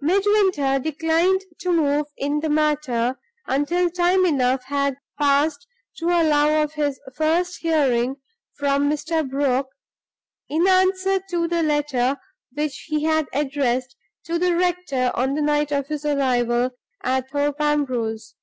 Midwinter 0.00 0.80
declined 0.80 1.42
to 1.60 1.70
move 1.70 2.06
in 2.16 2.40
the 2.40 2.48
matter 2.48 3.16
until 3.46 3.88
time 3.88 4.26
enough 4.26 4.64
had 4.64 4.96
passed 5.16 5.68
to 5.98 6.06
allow 6.06 6.64
of 6.64 6.72
his 6.72 6.98
first 7.14 7.58
hearing 7.60 8.16
from 8.56 8.90
Mr. 8.90 9.30
Brock, 9.30 9.68
in 10.48 10.66
answer 10.66 11.20
to 11.30 11.46
the 11.46 11.62
letter 11.62 12.16
which 12.54 12.86
he 12.88 13.04
had 13.04 13.28
addressed 13.32 13.94
to 14.24 14.36
the 14.36 14.56
rector 14.56 15.12
on 15.14 15.34
the 15.34 15.42
night 15.42 15.70
of 15.70 15.86
his 15.86 16.04
arrival 16.04 16.70
at 17.04 17.30
Thorpe 17.30 17.60
Ambrose. 17.60 18.34